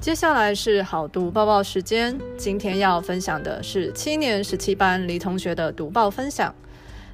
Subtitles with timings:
[0.00, 6.54] 接下来是好读报报时间，今天要分享的是七年十七班李同学的读报分享，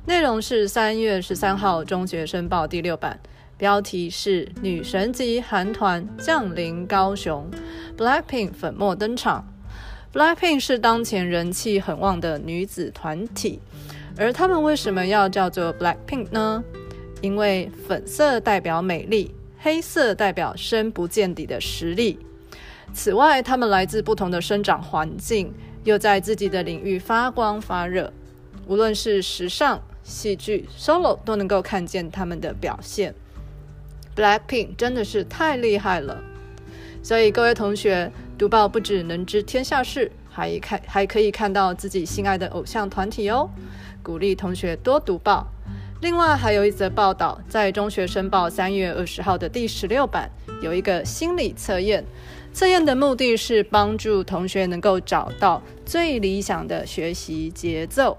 [0.04, 3.18] 内容是三月十三号中学生报第六版，
[3.58, 7.50] 标题是女神级韩团降临高雄
[7.98, 9.44] ，Blackpink 粉墨登场。
[10.12, 13.58] Blackpink 是当前人气很旺的女子团体，
[14.16, 16.62] 而他们为什么要叫做 Blackpink 呢？
[17.20, 22.20] 因为粉色代表美丽，黑色代表深不见底的实力。
[22.92, 25.52] 此外，他们来自不同的生长环境，
[25.84, 28.12] 又在自己的领域发光发热。
[28.66, 33.14] 无论是时尚、戏剧、solo，都能够看见他们的表现。
[34.16, 36.22] Blackpink 真的是太厉害了，
[37.02, 43.50] 所以各位同学读报不只能知天下事，还看还可以看到自己心爱的偶像团体哦。
[44.02, 45.46] 鼓励同学多读报。
[46.00, 50.30] 另外还有一则报道，在中学生报三月二十号的第十六版，
[50.62, 52.04] 有一个心理测验。
[52.56, 58.16] 测验的目的是帮助同学能够找到最理想的学习节奏。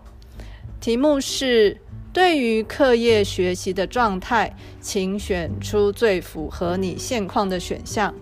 [0.79, 1.81] 题目是：
[2.13, 8.13] 对于课业学习的状态，请选出最符合你现况的选项。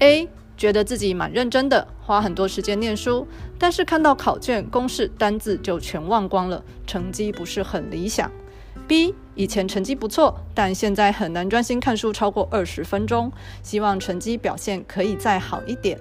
[0.00, 3.26] A 觉得自己蛮认真的，花很多时间念书，
[3.58, 8.30] 但是看到考卷、公式、单字就全忘光了，成绩不是很理想。
[8.86, 13.30] B 以前成绩不错，但现在很难专心看书超过二十分钟，
[13.62, 15.98] 希望成绩表现可以再好一点。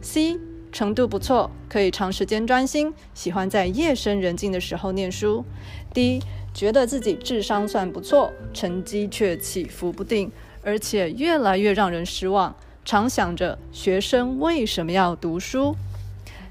[0.00, 0.38] C
[0.72, 5.44] 程度不错，可以长时间专心，喜欢在夜深人静的时候念书。
[5.92, 6.22] D
[6.54, 10.32] 觉得自己智商算不错，成绩却起伏不定，
[10.62, 12.54] 而且越来越让人失望。
[12.84, 15.76] 常想着学生为什么要读书？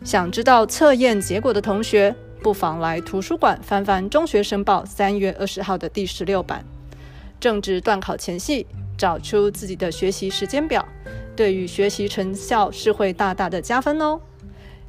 [0.03, 6.65] 想知道测验结果的同学，不妨来图书馆翻翻《中学申报》三月二十号的第十六版。
[7.39, 8.65] 正值段考前夕，
[8.97, 10.87] 找出自己的学习时间表，
[11.35, 14.19] 对于学习成效是会大大的加分哦。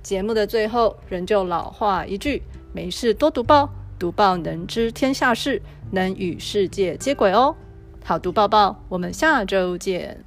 [0.03, 2.43] 节目的最后，仍旧老话一句：
[2.73, 7.55] 没事多读报，读报能知天下事，能与世界接轨哦。
[8.03, 10.25] 好读报报，我们下周见。